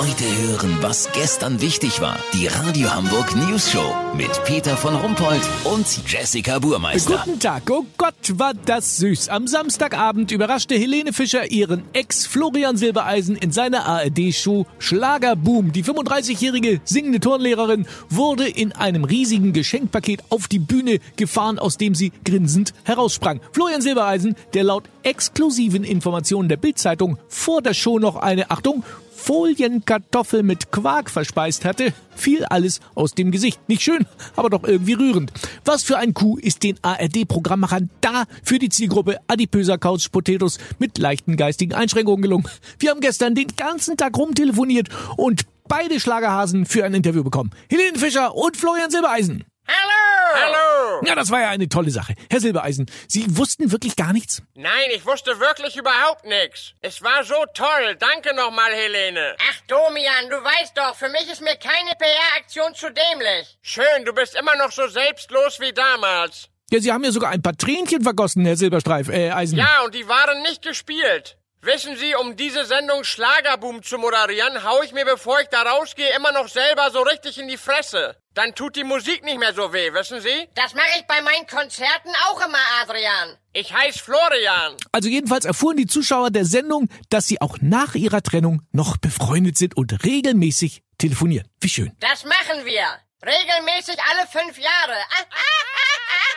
[0.00, 2.18] Heute hören, was gestern wichtig war.
[2.32, 7.22] Die Radio Hamburg News Show mit Peter von Rumpold und Jessica Burmeister.
[7.22, 7.64] Guten Tag.
[7.70, 9.28] Oh Gott, war das süß.
[9.28, 15.72] Am Samstagabend überraschte Helene Fischer ihren Ex Florian Silbereisen in seiner ARD-Show Schlagerboom.
[15.72, 21.94] Die 35-jährige singende Turnlehrerin wurde in einem riesigen Geschenkpaket auf die Bühne gefahren, aus dem
[21.94, 23.42] sie grinsend heraussprang.
[23.52, 28.82] Florian Silbereisen, der laut exklusiven Informationen der Bildzeitung vor der Show noch eine, Achtung,
[29.20, 33.60] Folienkartoffel mit Quark verspeist hatte, fiel alles aus dem Gesicht.
[33.68, 35.30] Nicht schön, aber doch irgendwie rührend.
[35.64, 40.96] Was für ein Coup ist den ARD-Programmmachern da für die Zielgruppe adipöser Couch Potatoes mit
[40.98, 42.48] leichten geistigen Einschränkungen gelungen.
[42.78, 47.50] Wir haben gestern den ganzen Tag rumtelefoniert und beide Schlagerhasen für ein Interview bekommen.
[47.68, 49.44] Helene Fischer und Florian Silbereisen.
[49.66, 50.46] Hallo!
[50.46, 50.59] Hallo!
[51.04, 52.14] Ja, das war ja eine tolle Sache.
[52.30, 54.42] Herr Silbereisen, Sie wussten wirklich gar nichts?
[54.54, 56.74] Nein, ich wusste wirklich überhaupt nichts.
[56.82, 57.96] Es war so toll.
[57.98, 59.34] Danke nochmal, Helene.
[59.50, 63.58] Ach, Domian, du weißt doch, für mich ist mir keine PR-Aktion zu dämlich.
[63.62, 66.48] Schön, du bist immer noch so selbstlos wie damals.
[66.70, 69.58] Ja, Sie haben ja sogar ein paar Tränchen vergossen, Herr Silberstreif, äh, Eisen.
[69.58, 71.36] Ja, und die waren nicht gespielt.
[71.62, 76.16] Wissen Sie, um diese Sendung Schlagerboom zu moderieren, hau ich mir, bevor ich da rausgehe,
[76.16, 78.16] immer noch selber so richtig in die Fresse.
[78.32, 80.48] Dann tut die Musik nicht mehr so weh, wissen Sie?
[80.54, 83.36] Das mache ich bei meinen Konzerten auch immer, Adrian.
[83.52, 84.76] Ich heiß Florian.
[84.92, 89.58] Also jedenfalls erfuhren die Zuschauer der Sendung, dass sie auch nach ihrer Trennung noch befreundet
[89.58, 91.46] sind und regelmäßig telefonieren.
[91.60, 91.92] Wie schön.
[92.00, 92.86] Das machen wir.
[93.22, 94.94] Regelmäßig alle fünf Jahre.
[94.94, 95.59] Ah, ah,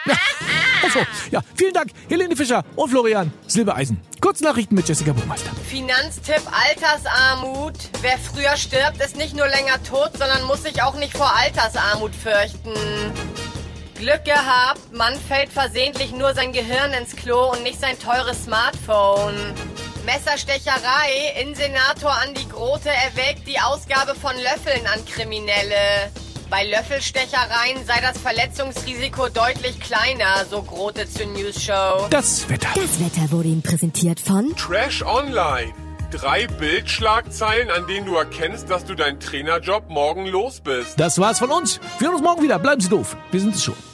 [0.10, 0.86] ah.
[0.86, 1.00] Achso,
[1.32, 4.02] ja, vielen Dank, Helene Fischer und Florian Silbereisen.
[4.20, 5.50] Kurznachrichten mit Jessica Burmeister.
[5.70, 7.74] Finanztipp Altersarmut.
[8.02, 12.12] Wer früher stirbt, ist nicht nur länger tot, sondern muss sich auch nicht vor Altersarmut
[12.16, 12.74] fürchten.
[13.96, 19.36] Glück gehabt, Mann fällt versehentlich nur sein Gehirn ins Klo und nicht sein teures Smartphone.
[20.06, 26.12] Messerstecherei, Insenator Andi Grote erwägt die Ausgabe von Löffeln an Kriminelle.
[26.54, 32.06] Bei Löffelstechereien sei das Verletzungsrisiko deutlich kleiner, so Grote zur News Show.
[32.12, 32.68] Das Wetter.
[32.76, 35.74] Das Wetter wurde Ihnen präsentiert von Trash Online.
[36.12, 41.00] Drei Bildschlagzeilen, an denen du erkennst, dass du deinen Trainerjob morgen los bist.
[41.00, 41.80] Das war's von uns.
[41.98, 42.60] Wir hören uns morgen wieder.
[42.60, 43.18] Bleiben Sie doof.
[43.32, 43.93] Wir sind es schon.